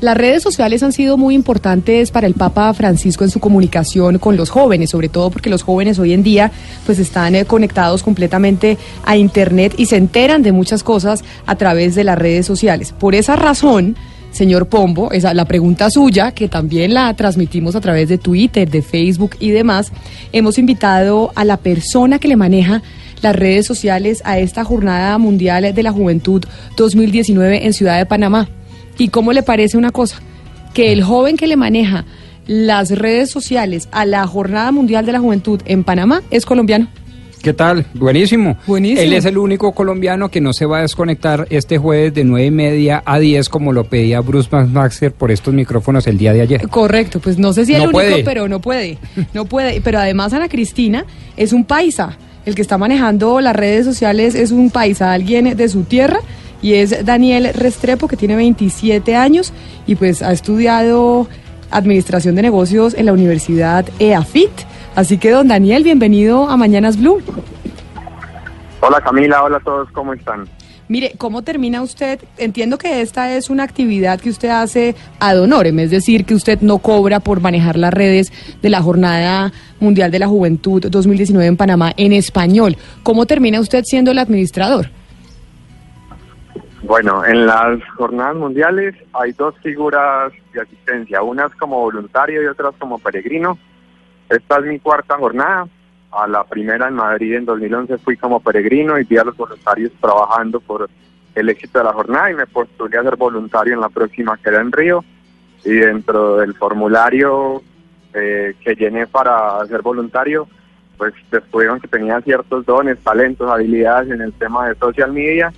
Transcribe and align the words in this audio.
Las 0.00 0.16
redes 0.16 0.42
sociales 0.42 0.82
han 0.82 0.92
sido 0.92 1.16
muy 1.16 1.34
importantes 1.34 2.10
para 2.10 2.26
el 2.26 2.34
Papa 2.34 2.72
Francisco 2.74 3.24
en 3.24 3.30
su 3.30 3.40
comunicación 3.40 4.18
con 4.18 4.36
los 4.36 4.50
jóvenes, 4.50 4.90
sobre 4.90 5.08
todo 5.08 5.30
porque 5.30 5.48
los 5.48 5.62
jóvenes 5.62 5.98
hoy 5.98 6.12
en 6.12 6.22
día 6.22 6.52
pues 6.84 6.98
están 6.98 7.34
eh, 7.34 7.46
conectados 7.46 8.02
completamente 8.02 8.76
a 9.04 9.16
Internet 9.16 9.74
y 9.78 9.86
se 9.86 9.96
enteran 9.96 10.42
de 10.42 10.52
muchas 10.52 10.82
cosas 10.82 11.24
a 11.46 11.56
través 11.56 11.94
de 11.94 12.04
las 12.04 12.18
redes 12.18 12.44
sociales. 12.44 12.92
Por 12.92 13.14
esa 13.14 13.36
razón, 13.36 13.96
señor 14.32 14.68
Pombo, 14.68 15.12
esa 15.12 15.32
la 15.32 15.46
pregunta 15.46 15.88
suya, 15.88 16.32
que 16.32 16.48
también 16.48 16.92
la 16.92 17.14
transmitimos 17.14 17.74
a 17.74 17.80
través 17.80 18.10
de 18.10 18.18
Twitter, 18.18 18.68
de 18.68 18.82
Facebook 18.82 19.36
y 19.40 19.50
demás, 19.50 19.92
hemos 20.30 20.58
invitado 20.58 21.32
a 21.34 21.46
la 21.46 21.56
persona 21.56 22.18
que 22.18 22.28
le 22.28 22.36
maneja 22.36 22.82
las 23.22 23.34
redes 23.34 23.64
sociales 23.64 24.20
a 24.26 24.38
esta 24.38 24.62
Jornada 24.62 25.16
Mundial 25.16 25.74
de 25.74 25.82
la 25.82 25.90
Juventud 25.90 26.44
2019 26.76 27.64
en 27.64 27.72
Ciudad 27.72 27.96
de 27.96 28.04
Panamá. 28.04 28.46
¿Y 28.98 29.08
cómo 29.08 29.32
le 29.32 29.42
parece 29.42 29.76
una 29.76 29.90
cosa? 29.92 30.18
Que 30.74 30.92
el 30.92 31.02
joven 31.02 31.36
que 31.36 31.46
le 31.46 31.56
maneja 31.56 32.04
las 32.46 32.90
redes 32.90 33.30
sociales 33.30 33.88
a 33.92 34.04
la 34.06 34.26
Jornada 34.26 34.70
Mundial 34.72 35.04
de 35.06 35.12
la 35.12 35.20
Juventud 35.20 35.60
en 35.66 35.84
Panamá 35.84 36.22
es 36.30 36.46
colombiano. 36.46 36.88
¿Qué 37.42 37.52
tal? 37.52 37.86
Buenísimo. 37.94 38.56
Buenísimo. 38.66 39.00
Él 39.02 39.12
es 39.12 39.24
el 39.24 39.38
único 39.38 39.72
colombiano 39.72 40.30
que 40.30 40.40
no 40.40 40.52
se 40.52 40.66
va 40.66 40.78
a 40.78 40.82
desconectar 40.82 41.46
este 41.50 41.78
jueves 41.78 42.12
de 42.14 42.24
nueve 42.24 42.46
y 42.46 42.50
media 42.50 43.02
a 43.06 43.20
10 43.20 43.48
como 43.48 43.72
lo 43.72 43.84
pedía 43.84 44.20
Bruce 44.20 44.48
Maxer 44.50 45.12
por 45.12 45.30
estos 45.30 45.54
micrófonos 45.54 46.06
el 46.08 46.18
día 46.18 46.32
de 46.32 46.40
ayer. 46.40 46.68
Correcto, 46.68 47.20
pues 47.20 47.38
no 47.38 47.52
sé 47.52 47.64
si 47.66 47.72
el 47.74 47.78
No 47.78 47.84
único, 47.84 47.98
puede. 47.98 48.24
pero 48.24 48.48
no 48.48 48.60
puede. 48.60 48.98
No 49.32 49.44
puede. 49.44 49.80
Pero 49.80 49.98
además 50.00 50.32
Ana 50.32 50.48
Cristina 50.48 51.04
es 51.36 51.52
un 51.52 51.64
paisa. 51.64 52.18
El 52.46 52.54
que 52.56 52.62
está 52.62 52.78
manejando 52.78 53.40
las 53.40 53.54
redes 53.54 53.84
sociales 53.84 54.34
es 54.34 54.50
un 54.50 54.70
paisa, 54.70 55.12
alguien 55.12 55.56
de 55.56 55.68
su 55.68 55.82
tierra. 55.82 56.18
Y 56.62 56.74
es 56.74 57.04
Daniel 57.04 57.52
Restrepo, 57.54 58.08
que 58.08 58.16
tiene 58.16 58.36
27 58.36 59.14
años 59.14 59.52
y 59.86 59.94
pues 59.94 60.22
ha 60.22 60.32
estudiado 60.32 61.28
Administración 61.70 62.34
de 62.34 62.42
Negocios 62.42 62.94
en 62.94 63.06
la 63.06 63.12
Universidad 63.12 63.86
EAFIT. 63.98 64.50
Así 64.94 65.18
que, 65.18 65.30
don 65.30 65.48
Daniel, 65.48 65.84
bienvenido 65.84 66.48
a 66.48 66.56
Mañanas 66.56 66.98
Blue. 66.98 67.22
Hola 68.80 69.00
Camila, 69.00 69.42
hola 69.42 69.58
a 69.58 69.60
todos, 69.60 69.90
¿cómo 69.92 70.14
están? 70.14 70.48
Mire, 70.88 71.14
¿cómo 71.18 71.42
termina 71.42 71.82
usted? 71.82 72.20
Entiendo 72.38 72.78
que 72.78 73.00
esta 73.00 73.32
es 73.32 73.50
una 73.50 73.64
actividad 73.64 74.20
que 74.20 74.30
usted 74.30 74.50
hace 74.50 74.94
ad 75.18 75.40
honorem, 75.40 75.80
es 75.80 75.90
decir, 75.90 76.24
que 76.24 76.34
usted 76.34 76.60
no 76.60 76.78
cobra 76.78 77.18
por 77.18 77.40
manejar 77.40 77.76
las 77.76 77.92
redes 77.92 78.32
de 78.62 78.70
la 78.70 78.80
Jornada 78.80 79.52
Mundial 79.80 80.12
de 80.12 80.20
la 80.20 80.28
Juventud 80.28 80.86
2019 80.88 81.46
en 81.46 81.56
Panamá 81.56 81.92
en 81.96 82.12
español. 82.12 82.76
¿Cómo 83.02 83.26
termina 83.26 83.58
usted 83.58 83.82
siendo 83.84 84.12
el 84.12 84.18
administrador? 84.18 84.90
Bueno, 86.86 87.24
en 87.24 87.46
las 87.46 87.82
jornadas 87.96 88.36
mundiales 88.36 88.94
hay 89.12 89.32
dos 89.32 89.56
figuras 89.58 90.32
de 90.52 90.60
asistencia, 90.60 91.20
unas 91.20 91.52
como 91.56 91.80
voluntario 91.80 92.40
y 92.40 92.46
otras 92.46 92.76
como 92.78 93.00
peregrino. 93.00 93.58
Esta 94.28 94.58
es 94.58 94.66
mi 94.66 94.78
cuarta 94.78 95.16
jornada. 95.16 95.66
A 96.12 96.28
la 96.28 96.44
primera 96.44 96.86
en 96.86 96.94
Madrid 96.94 97.34
en 97.34 97.44
2011 97.44 97.98
fui 97.98 98.16
como 98.16 98.38
peregrino 98.38 98.96
y 99.00 99.04
vi 99.04 99.16
a 99.16 99.24
los 99.24 99.36
voluntarios 99.36 99.90
trabajando 100.00 100.60
por 100.60 100.88
el 101.34 101.48
éxito 101.48 101.80
de 101.80 101.86
la 101.86 101.92
jornada 101.92 102.30
y 102.30 102.34
me 102.34 102.46
postulé 102.46 102.98
a 102.98 103.02
ser 103.02 103.16
voluntario 103.16 103.74
en 103.74 103.80
la 103.80 103.88
próxima 103.88 104.36
que 104.36 104.48
era 104.48 104.60
en 104.60 104.70
Río. 104.70 105.04
Y 105.64 105.72
dentro 105.72 106.36
del 106.36 106.54
formulario 106.54 107.62
eh, 108.14 108.54
que 108.60 108.76
llené 108.76 109.08
para 109.08 109.66
ser 109.66 109.82
voluntario, 109.82 110.46
pues 110.96 111.12
descubrieron 111.32 111.80
que 111.80 111.88
tenía 111.88 112.20
ciertos 112.20 112.64
dones, 112.64 112.98
talentos, 113.00 113.50
habilidades 113.50 114.08
en 114.12 114.20
el 114.20 114.32
tema 114.34 114.68
de 114.68 114.76
social 114.76 115.12
media 115.12 115.52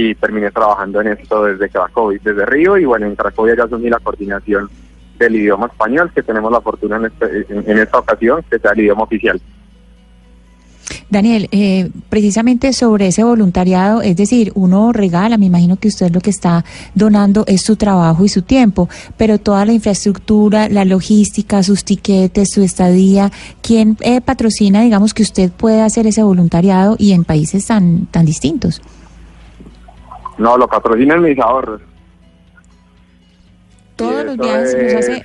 y 0.00 0.14
terminé 0.14 0.50
trabajando 0.50 1.00
en 1.00 1.08
esto 1.08 1.44
desde 1.44 1.68
Cracovia, 1.68 2.20
desde 2.22 2.46
Río 2.46 2.76
y 2.78 2.84
bueno, 2.84 3.06
en 3.06 3.16
Cracovia 3.16 3.56
ya 3.56 3.64
asumí 3.64 3.88
la 3.90 3.98
coordinación 3.98 4.68
del 5.18 5.34
idioma 5.36 5.66
español, 5.66 6.10
que 6.14 6.22
tenemos 6.22 6.52
la 6.52 6.60
fortuna 6.60 6.96
en, 6.96 7.06
este- 7.06 7.46
en- 7.52 7.70
en 7.70 7.78
esta 7.78 7.98
ocasión 7.98 8.44
que 8.48 8.58
sea 8.58 8.70
el 8.72 8.80
idioma 8.80 9.02
oficial. 9.02 9.40
Daniel, 11.10 11.48
eh, 11.52 11.90
precisamente 12.10 12.72
sobre 12.72 13.08
ese 13.08 13.24
voluntariado, 13.24 14.02
es 14.02 14.16
decir, 14.16 14.52
uno 14.54 14.92
regala, 14.92 15.36
me 15.38 15.46
imagino 15.46 15.76
que 15.76 15.88
usted 15.88 16.10
lo 16.12 16.20
que 16.20 16.30
está 16.30 16.64
donando 16.94 17.44
es 17.46 17.62
su 17.62 17.76
trabajo 17.76 18.24
y 18.24 18.28
su 18.28 18.42
tiempo, 18.42 18.88
pero 19.16 19.38
toda 19.38 19.64
la 19.66 19.72
infraestructura, 19.72 20.68
la 20.68 20.84
logística, 20.84 21.62
sus 21.62 21.84
tiquetes, 21.84 22.50
su 22.52 22.62
estadía, 22.62 23.30
¿quién 23.62 23.96
eh, 24.00 24.20
patrocina, 24.20 24.82
digamos, 24.82 25.14
que 25.14 25.22
usted 25.22 25.50
pueda 25.50 25.84
hacer 25.86 26.06
ese 26.06 26.22
voluntariado 26.22 26.96
y 26.98 27.12
en 27.12 27.24
países 27.24 27.66
tan, 27.66 28.06
tan 28.06 28.24
distintos? 28.26 28.80
No, 30.38 30.56
lo 30.56 30.68
patrocinan 30.68 31.22
mis 31.22 31.38
ahorros. 31.38 31.80
Todos 33.96 34.24
los 34.24 34.36
los 34.36 34.46
es- 34.46 34.94
hace, 34.94 35.24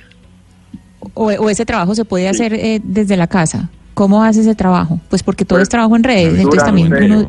o, 1.14 1.26
o 1.26 1.50
ese 1.50 1.64
trabajo 1.64 1.94
se 1.94 2.04
puede 2.04 2.28
hacer 2.28 2.52
eh, 2.54 2.80
desde 2.82 3.16
la 3.16 3.26
casa. 3.26 3.70
¿Cómo 3.94 4.24
hace 4.24 4.40
ese 4.40 4.54
trabajo? 4.56 4.98
Pues 5.08 5.22
porque 5.22 5.44
todo 5.44 5.58
Pues, 5.58 5.64
es 5.64 5.68
trabajo 5.68 5.94
en 5.94 6.02
redes, 6.02 6.34
entonces 6.38 6.64
también 6.64 6.92
uno... 6.92 7.28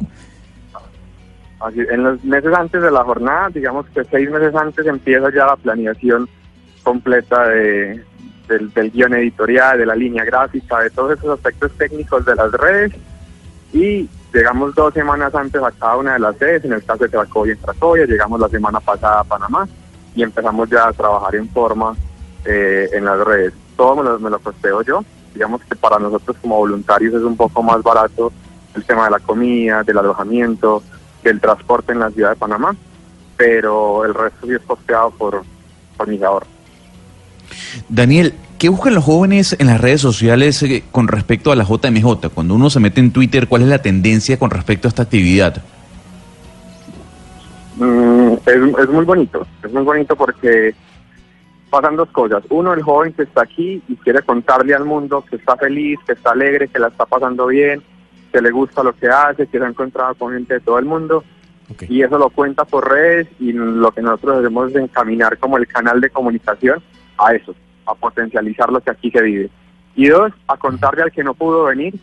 Así, 1.59 1.79
en 1.89 2.03
los 2.03 2.23
meses 2.23 2.53
antes 2.53 2.81
de 2.81 2.91
la 2.91 3.03
jornada, 3.03 3.49
digamos 3.49 3.85
que 3.87 4.03
seis 4.05 4.29
meses 4.29 4.53
antes 4.55 4.85
empieza 4.85 5.29
ya 5.33 5.45
la 5.45 5.55
planeación 5.55 6.27
completa 6.83 7.47
de, 7.47 8.03
del, 8.47 8.71
del 8.73 8.91
guion 8.91 9.13
editorial, 9.13 9.77
de 9.77 9.85
la 9.85 9.95
línea 9.95 10.25
gráfica, 10.25 10.79
de 10.81 10.89
todos 10.89 11.17
esos 11.17 11.29
aspectos 11.37 11.71
técnicos 11.77 12.25
de 12.25 12.35
las 12.35 12.51
redes 12.51 12.91
y 13.73 14.07
llegamos 14.33 14.75
dos 14.75 14.93
semanas 14.93 15.33
antes 15.33 15.61
a 15.61 15.71
cada 15.71 15.97
una 15.97 16.13
de 16.13 16.19
las 16.19 16.37
sedes, 16.37 16.65
en 16.65 16.73
el 16.73 16.83
caso 16.83 17.03
de 17.03 17.09
Cracovia 17.09 17.53
en 17.53 17.59
Cracovia, 17.59 18.05
llegamos 18.05 18.39
la 18.39 18.49
semana 18.49 18.79
pasada 18.79 19.21
a 19.21 19.23
Panamá 19.23 19.67
y 20.15 20.23
empezamos 20.23 20.69
ya 20.69 20.87
a 20.87 20.93
trabajar 20.93 21.35
en 21.35 21.49
forma 21.49 21.95
eh, 22.45 22.89
en 22.93 23.05
las 23.05 23.19
redes. 23.19 23.53
Todo 23.75 23.97
me 23.97 24.03
lo, 24.03 24.19
me 24.19 24.29
lo 24.29 24.39
costeo 24.39 24.81
yo, 24.81 25.03
digamos 25.33 25.61
que 25.63 25.75
para 25.75 25.99
nosotros 25.99 26.37
como 26.41 26.57
voluntarios 26.57 27.13
es 27.13 27.21
un 27.21 27.35
poco 27.35 27.61
más 27.61 27.81
barato 27.83 28.31
el 28.75 28.83
tema 28.85 29.05
de 29.05 29.11
la 29.11 29.19
comida, 29.19 29.83
del 29.83 29.97
alojamiento, 29.97 30.83
del 31.23 31.39
transporte 31.39 31.93
en 31.93 31.99
la 31.99 32.11
ciudad 32.11 32.31
de 32.31 32.35
Panamá, 32.35 32.75
pero 33.37 34.05
el 34.05 34.13
resto 34.13 34.47
sí 34.47 34.53
es 34.53 34.61
costeado 34.61 35.11
por, 35.11 35.43
por 35.97 36.07
mis 36.07 36.21
ahorros. 36.21 36.49
Daniel, 37.89 38.33
¿qué 38.57 38.69
buscan 38.69 38.95
los 38.95 39.03
jóvenes 39.03 39.55
en 39.59 39.67
las 39.67 39.81
redes 39.81 40.01
sociales 40.01 40.61
eh, 40.63 40.83
con 40.91 41.07
respecto 41.07 41.51
a 41.51 41.55
la 41.55 41.63
JMJ? 41.63 42.29
Cuando 42.33 42.55
uno 42.55 42.69
se 42.69 42.79
mete 42.79 42.99
en 42.99 43.11
Twitter, 43.11 43.47
¿cuál 43.47 43.63
es 43.63 43.67
la 43.67 43.81
tendencia 43.81 44.37
con 44.37 44.49
respecto 44.49 44.87
a 44.87 44.89
esta 44.89 45.03
actividad? 45.03 45.61
Mm, 47.77 48.33
es, 48.45 48.79
es 48.79 48.89
muy 48.89 49.05
bonito, 49.05 49.45
es 49.63 49.71
muy 49.71 49.83
bonito 49.83 50.15
porque 50.15 50.73
pasan 51.69 51.95
dos 51.95 52.09
cosas. 52.09 52.43
Uno, 52.49 52.73
el 52.73 52.81
joven 52.83 53.13
que 53.13 53.23
está 53.23 53.43
aquí 53.43 53.81
y 53.87 53.95
quiere 53.97 54.21
contarle 54.21 54.73
al 54.73 54.85
mundo 54.85 55.25
que 55.29 55.35
está 55.35 55.57
feliz, 55.57 55.99
que 56.05 56.13
está 56.13 56.31
alegre, 56.31 56.69
que 56.69 56.79
la 56.79 56.87
está 56.87 57.05
pasando 57.05 57.47
bien, 57.47 57.83
que 58.31 58.41
le 58.41 58.51
gusta 58.51 58.83
lo 58.83 58.93
que 58.93 59.07
hace, 59.07 59.47
que 59.47 59.57
se 59.57 59.63
ha 59.63 59.67
encontrado 59.67 60.15
con 60.15 60.33
gente 60.33 60.55
de 60.55 60.59
todo 60.61 60.79
el 60.79 60.85
mundo. 60.85 61.23
Y 61.89 62.03
eso 62.03 62.17
lo 62.17 62.29
cuenta 62.29 62.63
por 62.63 62.89
redes 62.89 63.27
y 63.39 63.51
lo 63.51 63.91
que 63.91 64.01
nosotros 64.01 64.39
hacemos 64.39 64.69
es 64.69 64.75
encaminar 64.75 65.37
como 65.39 65.57
el 65.57 65.67
canal 65.67 65.99
de 65.99 66.11
comunicación 66.11 66.81
a 67.17 67.33
eso, 67.33 67.55
a 67.85 67.95
potencializar 67.95 68.71
lo 68.71 68.81
que 68.81 68.91
aquí 68.91 69.11
se 69.11 69.21
vive. 69.21 69.49
Y 69.95 70.07
dos, 70.07 70.31
a 70.47 70.57
contarle 70.57 71.03
al 71.03 71.11
que 71.11 71.23
no 71.23 71.33
pudo 71.33 71.65
venir 71.65 71.93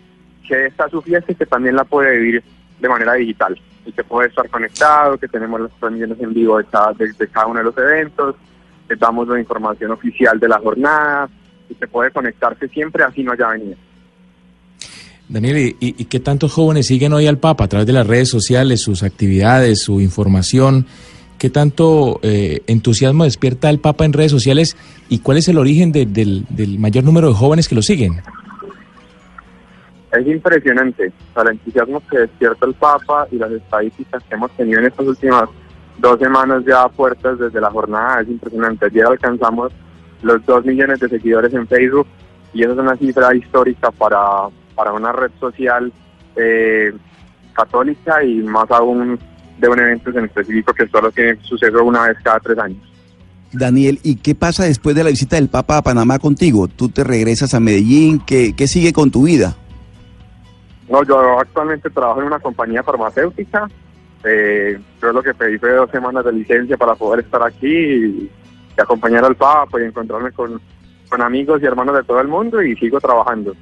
que 0.48 0.66
esta 0.66 0.87
es 0.87 0.91
su 0.91 1.03
fiesta 1.03 1.32
y 1.32 1.34
que 1.34 1.47
también 1.47 1.76
la 1.76 1.84
puede 1.84 2.16
vivir 2.19 2.43
de 2.81 2.88
manera 2.88 3.15
digital 3.15 3.59
y 3.87 3.92
que 3.92 4.03
puede 4.04 4.28
estar 4.28 4.48
conectado, 4.48 5.19
que 5.19 5.28
tenemos 5.28 5.60
las 5.60 5.71
transmisiones 5.78 6.19
en 6.21 6.32
vivo 6.34 6.59
de 6.59 6.65
cada, 6.65 6.92
de, 6.94 7.12
cada 7.31 7.47
uno 7.47 7.59
de 7.60 7.65
los 7.65 7.76
eventos, 7.78 8.37
que 8.88 8.97
damos 8.97 9.28
la 9.28 9.38
información 9.38 9.91
oficial 9.92 10.38
de 10.41 10.48
la 10.48 10.59
jornada 10.59 11.28
y 11.69 11.75
que 11.75 11.87
puede 11.87 12.10
conectarse 12.10 12.69
siempre 12.69 13.04
así 13.04 13.22
no 13.22 13.32
haya 13.32 13.48
venido. 13.48 13.76
Daniel, 15.28 15.59
¿y, 15.59 15.76
y- 15.81 15.94
y 15.98 16.04
qué 16.06 16.21
tantos 16.21 16.53
jóvenes 16.53 16.87
siguen 16.87 17.12
hoy 17.12 17.26
al 17.26 17.38
Papa 17.38 17.65
a 17.65 17.69
través 17.69 17.87
de 17.87 17.92
las 17.92 18.06
redes 18.06 18.28
sociales, 18.28 18.82
sus 18.82 19.03
actividades, 19.03 19.81
su 19.82 20.00
información? 20.00 20.87
¿Qué 21.42 21.50
tanto 21.50 22.20
eh, 22.22 22.60
entusiasmo 22.69 23.25
despierta 23.25 23.69
el 23.69 23.80
Papa 23.80 24.04
en 24.04 24.12
redes 24.12 24.30
sociales 24.30 24.76
y 25.09 25.18
cuál 25.18 25.39
es 25.39 25.48
el 25.48 25.59
origen 25.59 25.91
de- 25.91 26.06
del, 26.06 26.44
del 26.50 26.78
mayor 26.78 27.03
número 27.03 27.27
de 27.27 27.34
jóvenes 27.34 27.66
que 27.66 27.74
lo 27.74 27.83
siguen? 27.83 28.22
Es 30.12 30.24
impresionante 30.24 31.06
el 31.34 31.48
entusiasmo 31.48 32.00
que 32.09 32.18
despierta 32.18 32.65
el 32.65 32.74
Papa 32.74 33.27
y 33.33 33.39
las 33.39 33.50
estadísticas 33.50 34.22
que 34.22 34.36
hemos 34.36 34.53
tenido 34.53 34.78
en 34.78 34.86
estas 34.86 35.04
últimas 35.04 35.48
dos 35.98 36.16
semanas 36.21 36.62
ya 36.65 36.89
fuertes 36.91 37.36
desde 37.41 37.60
la 37.60 37.72
jornada. 37.72 38.21
Es 38.21 38.28
impresionante. 38.28 38.86
Ayer 38.86 39.04
alcanzamos 39.06 39.72
los 40.22 40.47
dos 40.47 40.65
millones 40.65 41.00
de 41.00 41.09
seguidores 41.09 41.53
en 41.54 41.66
Facebook 41.66 42.06
y 42.54 42.62
eso 42.62 42.71
es 42.74 42.78
una 42.78 42.97
cifra 42.97 43.34
histórica 43.34 43.91
para, 43.91 44.21
para 44.77 44.92
una 44.92 45.10
red 45.10 45.33
social 45.41 45.92
eh, 46.36 46.92
católica 47.53 48.22
y 48.22 48.36
más 48.42 48.71
aún 48.71 49.18
de 49.59 49.69
un 49.69 49.78
evento 49.78 50.10
en 50.10 50.25
específico 50.25 50.72
que 50.75 50.87
solo 50.89 51.10
tiene 51.10 51.37
suceso 51.43 51.84
una 51.84 52.09
vez 52.09 52.16
cada 52.22 52.41
tres 52.41 52.59
años. 52.59 52.78
Daniel, 53.53 54.01
¿y 54.03 54.16
qué 54.16 54.34
pasa 54.34 54.65
después 54.65 54.97
de 54.97 55.04
la 55.04 55.10
visita 55.10 55.37
del 55.37 55.49
Papa 55.49 55.77
a 55.77 55.83
Panamá 55.83 56.19
contigo? 56.19 56.69
¿Tú 56.69 56.89
te 56.89 57.04
regresas 57.04 57.53
a 57.54 57.60
Medellín? 57.60 58.19
¿Qué, 58.21 58.54
qué 58.57 58.66
sigue 58.66 58.93
con 58.93 59.10
tu 59.10 59.25
vida? 59.25 59.57
No, 60.89 61.04
yo 61.04 61.39
actualmente 61.39 61.91
trabajo 61.91 62.21
en 62.21 62.27
una 62.28 62.41
compañía 62.41 62.83
farmacéutica. 62.83 63.69
Eh, 64.25 64.78
yo 65.01 65.13
lo 65.13 65.22
que 65.22 65.34
pedí 65.34 65.59
fue 65.59 65.72
dos 65.72 65.91
semanas 65.91 66.25
de 66.25 66.33
licencia 66.33 66.77
para 66.77 66.95
poder 66.95 67.25
estar 67.25 67.43
aquí 67.43 67.66
y, 67.66 68.31
y 68.77 68.81
acompañar 68.81 69.25
al 69.25 69.37
Papa 69.37 69.81
y 69.81 69.84
encontrarme 69.84 70.33
con, 70.33 70.60
con 71.09 71.21
amigos 71.21 71.60
y 71.63 71.66
hermanos 71.66 71.97
de 71.97 72.04
todo 72.04 72.21
el 72.21 72.28
mundo 72.28 72.63
y 72.63 72.75
sigo 72.77 73.01
trabajando. 73.01 73.54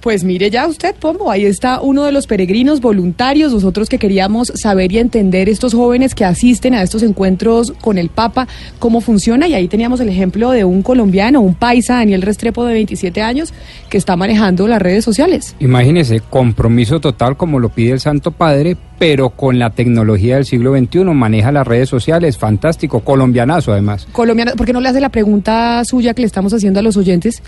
Pues 0.00 0.24
mire 0.24 0.48
ya 0.50 0.66
usted, 0.66 0.94
Pombo, 0.94 1.30
ahí 1.30 1.44
está 1.44 1.82
uno 1.82 2.04
de 2.04 2.12
los 2.12 2.26
peregrinos 2.26 2.80
voluntarios, 2.80 3.52
nosotros 3.52 3.90
que 3.90 3.98
queríamos 3.98 4.50
saber 4.54 4.92
y 4.92 4.98
entender 4.98 5.50
estos 5.50 5.74
jóvenes 5.74 6.14
que 6.14 6.24
asisten 6.24 6.72
a 6.72 6.82
estos 6.82 7.02
encuentros 7.02 7.72
con 7.82 7.98
el 7.98 8.08
Papa, 8.08 8.48
cómo 8.78 9.02
funciona, 9.02 9.46
y 9.46 9.52
ahí 9.52 9.68
teníamos 9.68 10.00
el 10.00 10.08
ejemplo 10.08 10.52
de 10.52 10.64
un 10.64 10.82
colombiano, 10.82 11.42
un 11.42 11.54
paisa, 11.54 11.96
Daniel 11.96 12.22
Restrepo, 12.22 12.64
de 12.64 12.72
27 12.72 13.20
años, 13.20 13.52
que 13.90 13.98
está 13.98 14.16
manejando 14.16 14.66
las 14.66 14.80
redes 14.80 15.04
sociales. 15.04 15.54
Imagínese, 15.60 16.20
compromiso 16.20 16.98
total 17.00 17.36
como 17.36 17.58
lo 17.58 17.68
pide 17.68 17.92
el 17.92 18.00
Santo 18.00 18.30
Padre, 18.30 18.78
pero 18.98 19.28
con 19.30 19.58
la 19.58 19.68
tecnología 19.68 20.36
del 20.36 20.46
siglo 20.46 20.74
XXI, 20.74 21.04
maneja 21.04 21.52
las 21.52 21.66
redes 21.66 21.90
sociales, 21.90 22.38
fantástico, 22.38 23.00
colombianazo 23.00 23.72
además. 23.72 24.08
Colombiano, 24.12 24.52
¿por 24.56 24.64
qué 24.64 24.72
no 24.72 24.80
le 24.80 24.88
hace 24.88 25.00
la 25.00 25.10
pregunta 25.10 25.84
suya 25.84 26.14
que 26.14 26.22
le 26.22 26.26
estamos 26.26 26.54
haciendo 26.54 26.80
a 26.80 26.82
los 26.82 26.96
oyentes? 26.96 27.42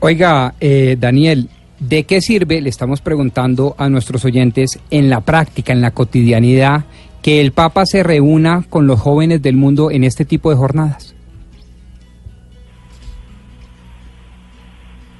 Oiga, 0.00 0.54
eh, 0.60 0.96
Daniel, 0.98 1.48
¿De 1.80 2.04
qué 2.04 2.20
sirve, 2.20 2.60
le 2.60 2.68
estamos 2.68 3.00
preguntando 3.00 3.74
a 3.78 3.88
nuestros 3.88 4.26
oyentes, 4.26 4.78
en 4.90 5.08
la 5.08 5.22
práctica, 5.22 5.72
en 5.72 5.80
la 5.80 5.92
cotidianidad, 5.92 6.84
que 7.22 7.40
el 7.40 7.52
Papa 7.52 7.86
se 7.86 8.02
reúna 8.02 8.66
con 8.68 8.86
los 8.86 9.00
jóvenes 9.00 9.40
del 9.40 9.56
mundo 9.56 9.90
en 9.90 10.04
este 10.04 10.26
tipo 10.26 10.50
de 10.50 10.56
jornadas? 10.56 11.14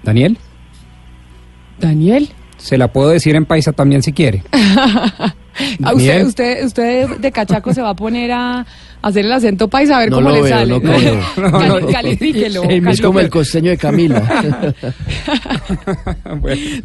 Daniel. 0.03 0.37
Daniel. 1.79 2.29
Se 2.61 2.77
la 2.79 2.89
puedo 2.93 3.09
decir 3.11 3.35
en 3.37 3.47
paisa 3.47 3.73
también 3.73 4.03
si 4.03 4.13
quiere. 4.13 4.43
Usted, 5.95 6.25
usted, 6.27 6.65
usted 6.65 7.09
de 7.19 7.33
cachaco 7.33 7.75
se 7.75 7.83
va 7.83 7.91
a 7.91 7.95
poner 7.95 8.31
a 8.33 8.65
hacer 9.03 9.27
el 9.27 9.33
acento 9.33 9.69
paisa 9.69 9.97
a 9.97 10.01
ver 10.01 10.11
No 10.11 10.17
cómo 10.19 10.29
lo 10.31 10.37
le 10.37 10.43
veo, 10.43 10.51
sale. 10.51 10.81
no. 10.81 10.81
Cali- 11.59 11.93
califíquelo, 11.93 12.63
Es 12.63 13.01
como 13.03 13.21
el 13.21 13.29
costeño 13.29 13.71
de 13.71 13.77
Camila. 13.77 14.23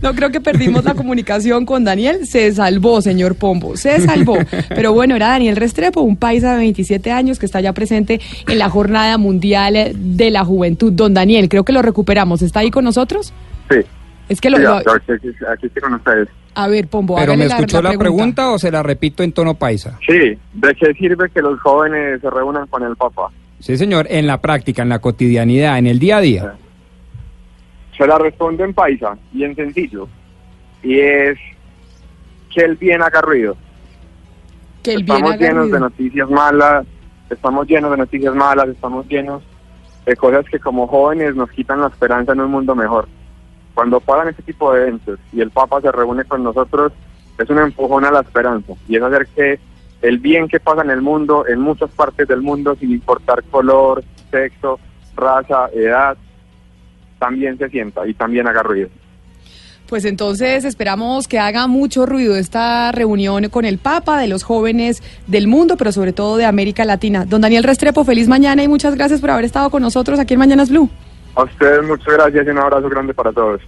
No 0.02 0.14
creo 0.14 0.30
que 0.32 0.42
perdimos 0.42 0.84
la 0.84 0.94
comunicación 0.94 1.66
con 1.66 1.84
Daniel. 1.84 2.26
Se 2.28 2.52
salvó, 2.54 3.02
señor 3.02 3.36
Pombo, 3.36 3.78
se 3.78 4.00
salvó. 4.02 4.38
Pero 4.70 4.94
bueno, 4.94 5.16
era 5.16 5.30
Daniel 5.30 5.56
Restrepo, 5.56 6.02
un 6.02 6.18
paisa 6.18 6.54
de 6.54 6.58
27 6.60 7.12
años 7.12 7.40
que 7.40 7.46
está 7.46 7.62
ya 7.62 7.74
presente 7.74 8.20
en 8.48 8.60
la 8.60 8.70
Jornada 8.70 9.18
Mundial 9.18 9.92
de 9.96 10.32
la 10.32 10.44
Juventud. 10.44 10.92
Don 10.92 11.14
Daniel, 11.14 11.50
creo 11.50 11.64
que 11.64 11.72
lo 11.74 11.82
recuperamos. 11.82 12.42
¿Está 12.42 12.60
ahí 12.62 12.72
con 12.72 12.84
nosotros? 12.84 13.34
Sí, 13.70 13.78
Es 14.30 14.42
que 14.42 14.50
lo... 14.50 14.58
sí, 14.58 14.64
lo- 14.64 14.76
aquí, 14.78 15.12
aquí- 15.12 15.30
aquí 15.52 15.66
estoy 15.68 15.82
con 15.82 15.94
ustedes. 15.96 16.28
a 16.56 16.68
ver, 16.68 16.88
Pombo, 16.88 17.16
¿Pero 17.16 17.36
me 17.38 17.46
escuchó 17.46 17.82
la, 17.82 17.94
pregunta. 17.98 18.52
o 18.52 18.58
se 18.60 18.72
la 18.72 18.82
repito 18.84 19.22
en 19.24 19.32
tono 19.32 19.54
paisa? 19.56 20.00
Sí, 20.06 20.38
¿de 20.54 20.76
qué 20.80 20.94
sirve 20.96 21.30
que 21.30 21.42
los 21.42 21.60
jóvenes 21.62 22.22
se 22.22 22.30
reúnan 22.30 22.66
con 22.68 22.84
el 22.84 22.96
Papa? 22.96 23.30
Sí, 23.60 23.78
señor, 23.78 24.08
en 24.10 24.28
la 24.28 24.42
práctica, 24.42 24.82
en 24.82 24.90
la 24.90 25.00
cotidianidad, 25.00 25.78
en 25.78 25.88
el 25.88 26.00
día 26.00 26.18
a 26.18 26.22
día. 26.22 26.54
Se 27.98 28.06
la 28.06 28.18
respondo 28.18 28.64
en 28.64 28.74
paisa 28.74 29.18
y 29.34 29.44
en 29.44 29.56
sencillo. 29.56 30.08
Y 30.84 31.00
es 31.00 31.38
que 32.54 32.62
el 32.62 32.76
bien 32.76 33.02
haga 33.02 33.22
ruido. 33.22 33.56
Que 34.84 34.94
el 34.94 35.04
bien 35.04 35.16
estamos 35.18 35.34
haga 35.36 35.48
llenos 35.48 35.66
de 35.66 35.72
ruido. 35.72 35.80
noticias 35.90 36.30
malas, 36.30 36.86
estamos 37.30 37.68
llenos 37.68 37.92
de 37.92 37.98
noticias 37.98 38.36
malas, 38.36 38.68
estamos 38.70 39.08
llenos 39.08 39.44
de 40.06 40.16
cosas 40.16 40.46
que 40.52 40.60
como 40.60 40.86
jóvenes 40.88 41.36
nos 41.36 41.50
quitan 41.52 41.82
la 41.82 41.88
esperanza 41.88 42.34
en 42.34 42.42
un 42.42 42.52
mundo 42.52 42.76
mejor. 42.76 43.08
Cuando 43.76 44.00
pagan 44.00 44.30
este 44.30 44.42
tipo 44.42 44.74
de 44.74 44.82
eventos 44.82 45.20
y 45.32 45.42
el 45.42 45.52
Papa 45.52 45.82
se 45.82 45.92
reúne 45.92 46.24
con 46.24 46.44
nosotros, 46.44 46.94
es 47.38 47.50
un 47.50 47.60
empujón 47.60 48.06
a 48.06 48.12
la 48.12 48.22
esperanza 48.22 48.74
y 48.88 48.96
es 48.96 49.04
hacer 49.04 49.28
que 49.36 49.60
el 50.02 50.18
bien 50.20 50.48
que 50.48 50.60
pasa 50.60 50.82
en 50.82 50.90
el 50.90 51.02
mundo, 51.02 51.46
en 51.48 51.60
muchas 51.60 51.92
partes 51.92 52.28
del 52.28 52.42
mundo, 52.42 52.76
sin 52.80 52.92
importar 52.92 53.44
color, 53.44 54.04
sexo, 54.32 54.80
raza, 55.16 55.68
edad, 55.74 56.18
también 57.20 57.58
se 57.58 57.70
sienta 57.70 58.08
y 58.08 58.14
también 58.14 58.48
haga 58.48 58.64
ruido. 58.64 58.90
Pues 59.88 60.06
entonces 60.06 60.66
esperamos 60.66 61.28
que 61.28 61.38
haga 61.38 61.68
mucho 61.68 62.06
ruido 62.06 62.36
esta 62.36 62.92
reunión 62.92 63.50
con 63.50 63.66
el 63.66 63.78
Papa 63.78 64.20
de 64.20 64.28
los 64.28 64.44
jóvenes 64.44 65.04
del 65.28 65.48
mundo, 65.48 65.78
pero 65.78 65.92
sobre 65.92 66.12
todo 66.12 66.38
de 66.38 66.46
América 66.46 66.86
Latina. 66.86 67.26
Don 67.26 67.42
Daniel 67.42 67.64
Restrepo, 67.64 68.04
feliz 68.04 68.28
mañana 68.28 68.64
y 68.64 68.68
muchas 68.68 68.96
gracias 68.96 69.22
por 69.22 69.30
haber 69.30 69.46
estado 69.46 69.70
con 69.70 69.84
nosotros 69.84 70.20
aquí 70.20 70.34
en 70.34 70.40
Mañanas 70.40 70.70
Blue. 70.70 70.90
A 71.36 71.44
ustedes 71.44 71.84
muchas 71.84 72.14
gracias 72.14 72.48
y 72.48 72.50
un 72.50 72.58
abrazo 72.58 72.90
grande 72.90 73.14
para 73.14 73.32
todos. 73.32 73.62